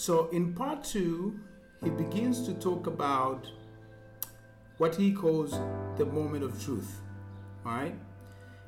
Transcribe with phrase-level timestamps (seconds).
[0.00, 1.38] So, in part two,
[1.84, 3.46] he begins to talk about
[4.78, 5.50] what he calls
[5.98, 7.02] the moment of truth.
[7.66, 7.94] All right?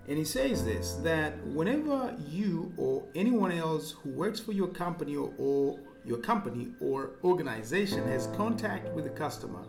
[0.08, 5.16] And he says this that whenever you or anyone else who works for your company
[5.16, 9.64] or, or your company or organization has contact with a customer,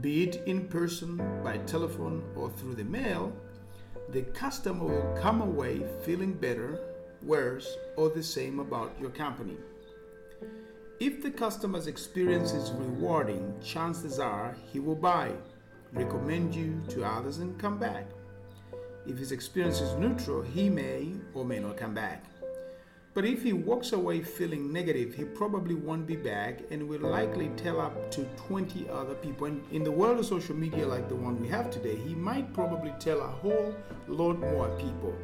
[0.00, 3.32] be it in person, by telephone, or through the mail,
[4.08, 6.80] the customer will come away feeling better,
[7.22, 9.56] worse, or the same about your company.
[11.00, 15.32] If the customer's experience is rewarding, chances are he will buy,
[15.94, 18.04] recommend you to others, and come back.
[19.06, 22.26] If his experience is neutral, he may or may not come back.
[23.14, 27.48] But if he walks away feeling negative, he probably won't be back and will likely
[27.56, 29.46] tell up to 20 other people.
[29.46, 32.52] And in the world of social media like the one we have today, he might
[32.52, 33.74] probably tell a whole
[34.06, 35.16] lot more people.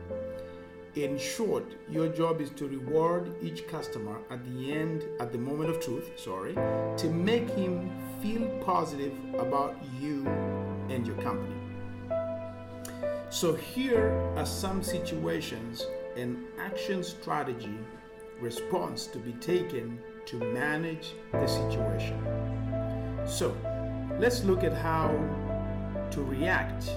[0.96, 5.68] In short, your job is to reward each customer at the end, at the moment
[5.68, 7.90] of truth, sorry, to make him
[8.22, 10.26] feel positive about you
[10.88, 11.54] and your company.
[13.28, 15.84] So, here are some situations
[16.16, 17.78] and action strategy
[18.40, 22.18] response to be taken to manage the situation.
[23.26, 23.54] So,
[24.18, 25.08] let's look at how
[26.10, 26.90] to react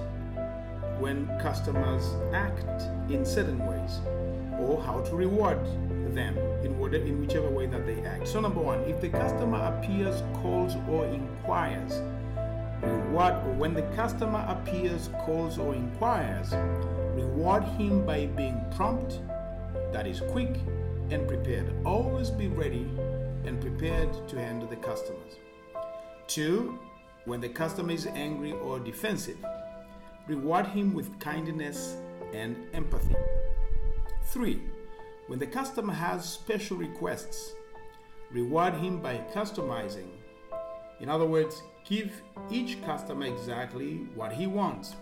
[1.00, 4.00] when customers act in certain ways
[4.59, 5.59] or how to reward
[6.14, 8.28] them in, whatever, in whichever way that they act.
[8.28, 11.94] So, number one, if the customer appears, calls, or inquires,
[12.81, 16.53] reward, or when the customer appears, calls, or inquires,
[17.16, 19.20] reward him by being prompt,
[19.92, 20.59] that is quick,
[21.11, 21.73] and prepared.
[21.86, 22.88] Always be ready
[23.45, 25.38] and prepared to handle the customers.
[26.27, 26.77] Two,
[27.25, 29.38] when the customer is angry or defensive,
[30.30, 31.97] reward him with kindness
[32.33, 33.16] and empathy.
[34.25, 34.61] Three,
[35.25, 37.53] when the customer has special requests,
[38.31, 40.09] reward him by customizing.
[40.99, 42.11] In other words, give
[42.52, 44.95] each customer exactly what he wants.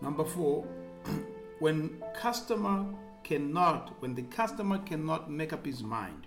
[0.00, 0.64] Number four,
[1.58, 2.86] when customer
[3.22, 6.26] cannot, when the customer cannot make up his mind,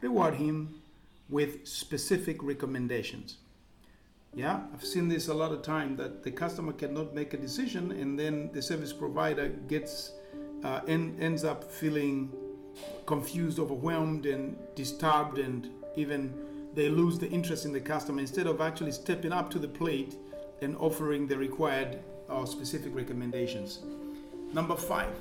[0.00, 0.82] reward him
[1.28, 3.36] with specific recommendations.
[4.38, 7.90] Yeah, I've seen this a lot of time that the customer cannot make a decision,
[7.90, 10.12] and then the service provider gets
[10.62, 12.30] uh, en- ends up feeling
[13.04, 16.32] confused, overwhelmed, and disturbed, and even
[16.72, 20.14] they lose the interest in the customer instead of actually stepping up to the plate
[20.62, 23.80] and offering the required or specific recommendations.
[24.52, 25.18] Number five,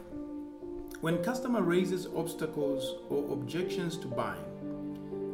[1.01, 4.45] when customer raises obstacles or objections to buying,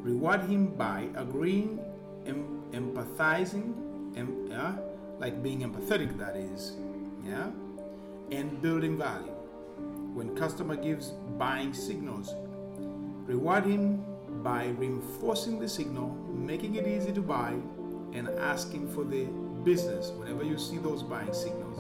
[0.02, 1.82] reward him by agreeing,
[2.26, 3.74] em- empathizing,
[4.16, 4.76] em- yeah,
[5.20, 6.74] like being empathetic, that is,
[7.26, 7.50] yeah,
[8.32, 9.32] and building value.
[10.14, 12.34] When customer gives buying signals,
[13.26, 14.04] reward him
[14.44, 17.56] by reinforcing the signal, making it easy to buy,
[18.14, 19.26] and asking for the
[19.64, 21.80] business whenever you see those buying signals.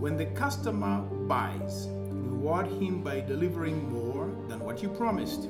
[0.00, 5.48] When the customer buys, reward him by delivering more than what you promised.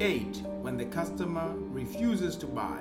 [0.00, 0.42] 8.
[0.62, 2.78] When the customer refuses to buy,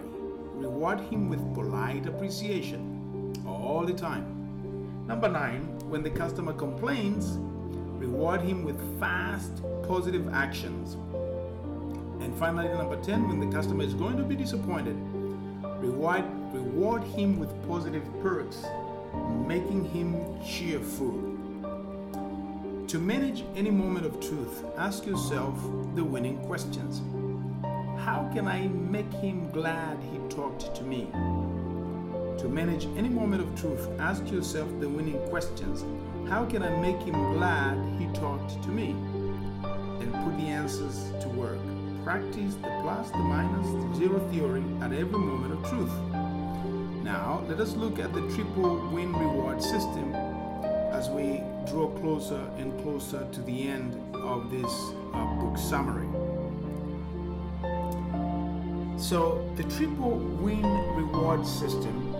[0.53, 5.05] reward him with polite appreciation all the time.
[5.05, 5.61] Number 9.
[5.89, 7.37] When the customer complains,
[7.99, 10.95] reward him with fast, positive actions.
[12.23, 14.95] And finally, number 10, when the customer is going to be disappointed,
[15.81, 18.63] reward, reward him with positive perks,
[19.45, 21.28] making him cheerful.
[22.89, 25.53] To manage any moment of truth, ask yourself
[25.93, 27.03] the winning questions.
[28.03, 31.07] How can I make him glad he talked to me?
[32.39, 35.85] To manage any moment of truth, ask yourself the winning questions.
[36.27, 38.95] How can I make him glad he talked to me?
[40.01, 41.59] And put the answers to work.
[42.03, 45.93] Practice the plus, the minus, the zero theory at every moment of truth.
[47.03, 50.28] Now, let us look at the triple win reward system
[50.99, 54.73] as we draw closer and closer to the end of this
[55.13, 56.09] uh, book summary.
[58.97, 60.61] So, the triple win
[61.01, 62.13] reward system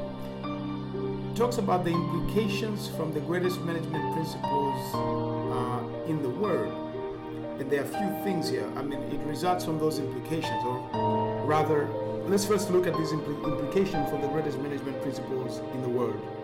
[1.36, 6.72] talks about the implications from the greatest management principles uh, in the world.
[7.60, 8.72] And there are a few things here.
[8.78, 11.86] I mean, it results from those implications, or rather,
[12.30, 16.39] let's first look at these impl- implications for the greatest management principles in the world.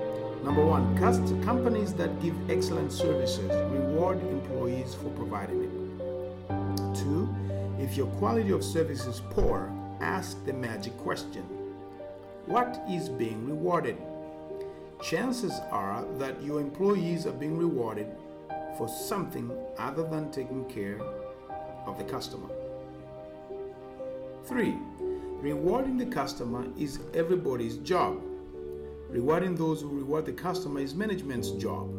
[0.45, 0.95] Number one,
[1.43, 6.95] companies that give excellent services reward employees for providing it.
[6.95, 7.35] Two,
[7.79, 11.41] if your quality of service is poor, ask the magic question
[12.45, 13.97] What is being rewarded?
[15.01, 18.07] Chances are that your employees are being rewarded
[18.77, 19.49] for something
[19.79, 21.01] other than taking care
[21.87, 22.49] of the customer.
[24.43, 24.75] Three,
[25.41, 28.21] rewarding the customer is everybody's job.
[29.15, 31.89] Rewarding those who reward the customer is management's job.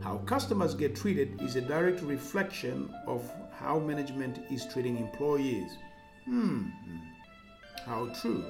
[0.00, 5.72] How customers get treated is a direct reflection of how management is treating employees.
[6.24, 6.68] Hmm,
[7.84, 8.44] how true.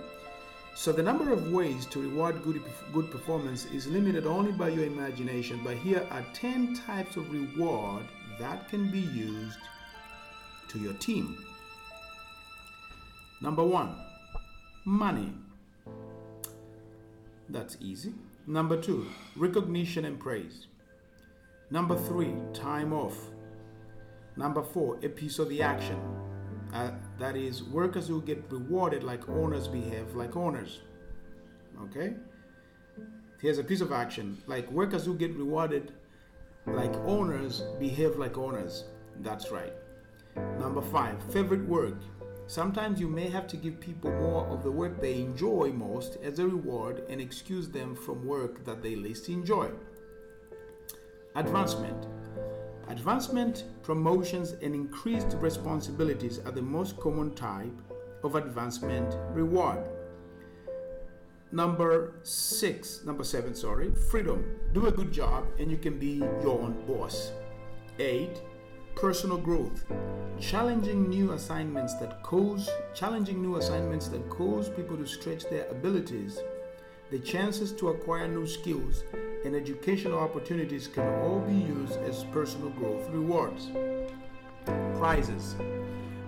[0.74, 2.60] So the number of ways to reward good,
[2.92, 8.04] good performance is limited only by your imagination, but here are 10 types of reward
[8.38, 9.58] that can be used
[10.68, 11.42] to your team.
[13.40, 13.94] Number one,
[14.84, 15.32] money.
[17.52, 18.14] That's easy.
[18.46, 19.06] Number two,
[19.36, 20.68] recognition and praise.
[21.70, 23.16] Number three, time off.
[24.38, 26.00] Number four, a piece of the action.
[26.72, 30.80] Uh, that is, workers who get rewarded like owners behave like owners.
[31.84, 32.14] Okay?
[33.38, 34.42] Here's a piece of action.
[34.46, 35.92] Like workers who get rewarded
[36.66, 38.84] like owners behave like owners.
[39.20, 39.74] That's right.
[40.58, 41.98] Number five, favorite work.
[42.52, 46.38] Sometimes you may have to give people more of the work they enjoy most as
[46.38, 49.70] a reward and excuse them from work that they least enjoy.
[51.34, 52.06] Advancement.
[52.88, 57.72] Advancement, promotions, and increased responsibilities are the most common type
[58.22, 59.88] of advancement reward.
[61.52, 64.44] Number six, number seven, sorry, freedom.
[64.74, 67.32] Do a good job and you can be your own boss.
[67.98, 68.42] Eight,
[68.94, 69.84] personal growth.
[70.40, 76.38] Challenging new assignments that cause challenging new assignments that cause people to stretch their abilities.
[77.10, 79.04] The chances to acquire new skills
[79.44, 83.70] and educational opportunities can all be used as personal growth rewards.
[84.98, 85.56] Prizes,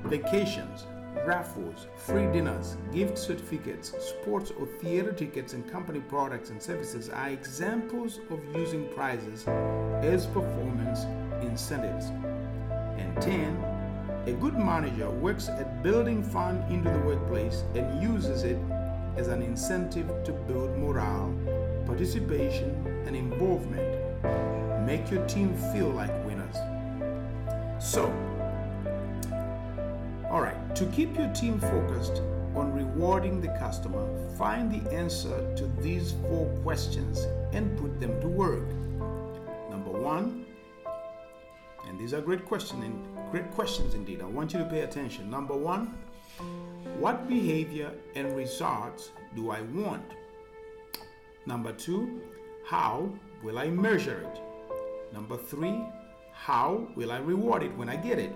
[0.05, 0.87] vacations,
[1.27, 7.31] raffles, free dinners, gift certificates, sports or theater tickets, and company products and services are
[7.31, 9.47] examples of using prizes
[10.03, 11.05] as performance
[11.43, 12.07] incentives.
[13.15, 14.27] And 10.
[14.27, 18.59] A good manager works at building fun into the workplace and uses it
[19.17, 21.33] as an incentive to build morale
[21.87, 23.85] participation, and involvement
[24.87, 26.57] make your team feel like winners.
[27.79, 28.07] So,
[30.31, 32.23] all right, to keep your team focused
[32.55, 34.07] on rewarding the customer,
[34.37, 38.67] find the answer to these four questions and put them to work.
[39.71, 40.44] Number one,
[42.05, 42.85] these are great questions,
[43.31, 44.21] great questions indeed.
[44.21, 45.31] I want you to pay attention.
[45.31, 45.97] Number one,
[46.99, 50.05] what behavior and results do I want?
[51.47, 52.21] Number two,
[52.67, 53.09] how
[53.43, 55.15] will I measure it?
[55.15, 55.81] Number three,
[56.35, 58.35] how will I reward it when I get it?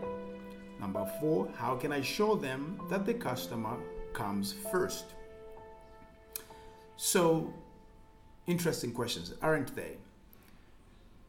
[0.81, 3.77] Number four, how can I show them that the customer
[4.15, 5.13] comes first?
[6.97, 7.53] So,
[8.47, 9.99] interesting questions, aren't they?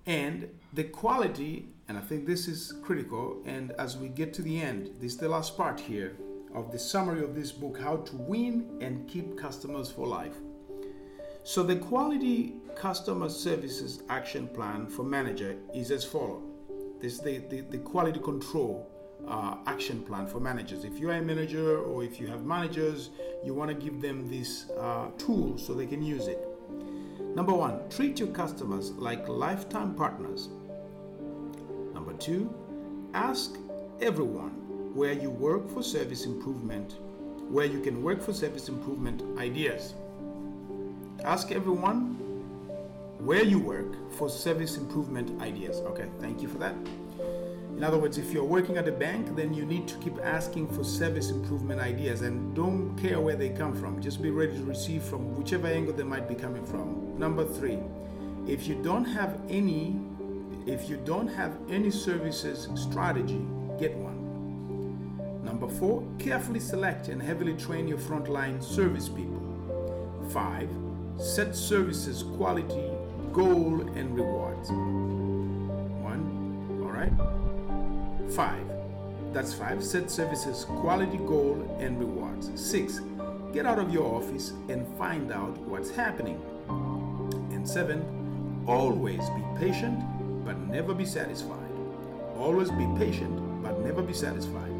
[0.10, 4.60] And the quality, and I think this is critical, and as we get to the
[4.60, 6.18] end, this is the last part here
[6.52, 10.34] of the summary of this book How to Win and Keep Customers for Life.
[11.44, 16.42] So the quality customer services action plan for manager is as follows.
[17.00, 18.90] This is the, the, the quality control
[19.28, 20.86] uh, action plan for managers.
[20.86, 23.12] If you are a manager or if you have managers,
[23.46, 26.49] you want to give them this uh, tool so they can use it.
[27.40, 30.50] Number one, treat your customers like lifetime partners.
[31.94, 32.54] Number two,
[33.14, 33.56] ask
[34.02, 34.52] everyone
[34.94, 36.98] where you work for service improvement,
[37.50, 39.94] where you can work for service improvement ideas.
[41.24, 42.18] Ask everyone
[43.20, 45.78] where you work for service improvement ideas.
[45.78, 46.76] Okay, thank you for that.
[47.78, 50.68] In other words, if you're working at a bank, then you need to keep asking
[50.68, 54.02] for service improvement ideas and don't care where they come from.
[54.02, 57.09] Just be ready to receive from whichever angle they might be coming from.
[57.20, 57.78] Number three,
[58.48, 60.00] if you don't have any,
[60.66, 63.46] if you don't have any services strategy,
[63.78, 65.44] get one.
[65.44, 69.44] Number four, carefully select and heavily train your frontline service people.
[70.32, 70.70] Five,
[71.18, 72.90] set services quality,
[73.34, 74.70] goal, and rewards.
[76.02, 76.24] One,
[76.82, 77.12] all right.
[78.34, 78.66] Five,
[79.34, 79.84] that's five.
[79.84, 82.50] Set services quality, goal, and rewards.
[82.56, 83.02] Six,
[83.52, 86.42] get out of your office and find out what's happening.
[87.60, 90.00] And seven, always be patient
[90.46, 91.70] but never be satisfied.
[92.38, 94.72] Always be patient but never be satisfied.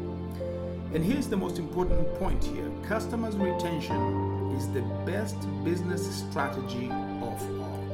[0.94, 7.38] And here's the most important point here customers' retention is the best business strategy of
[7.60, 7.84] all,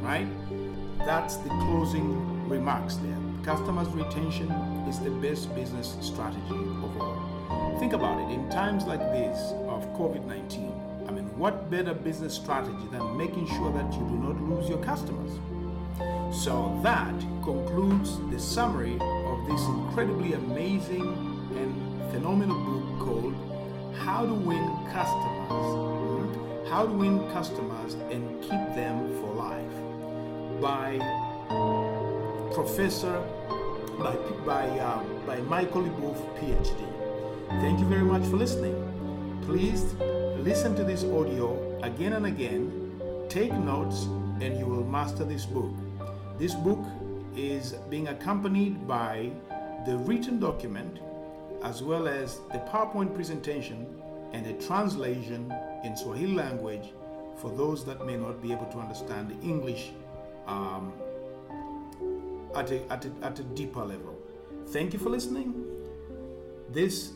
[0.00, 0.26] right?
[1.00, 3.18] That's the closing remarks there.
[3.44, 4.50] Customers' retention
[4.88, 7.76] is the best business strategy of all.
[7.78, 8.32] Think about it.
[8.32, 10.79] In times like this of COVID 19, I mean,
[11.40, 15.32] what better business strategy than making sure that you do not lose your customers?
[16.44, 21.00] So that concludes the summary of this incredibly amazing
[21.56, 23.34] and phenomenal book called
[23.96, 26.68] how to win customers, hmm?
[26.68, 30.98] how to win customers and keep them for life by
[32.52, 33.18] Professor
[33.98, 36.80] by by uh, by Michael Leboeuf, PhD.
[37.62, 38.99] Thank you very much for listening.
[39.42, 39.94] Please
[40.44, 43.26] listen to this audio again and again.
[43.28, 44.04] Take notes,
[44.40, 45.72] and you will master this book.
[46.38, 46.84] This book
[47.36, 49.30] is being accompanied by
[49.86, 51.00] the written document
[51.62, 53.86] as well as the PowerPoint presentation
[54.32, 55.52] and a translation
[55.84, 56.92] in Swahili language
[57.36, 59.90] for those that may not be able to understand the English
[60.46, 60.92] um,
[62.54, 64.16] at, a, at, a, at a deeper level.
[64.68, 65.66] Thank you for listening.
[66.70, 67.12] This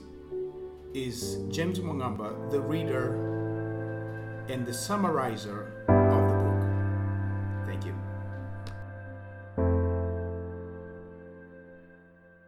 [0.94, 5.72] is James Mongamba, the reader and the summarizer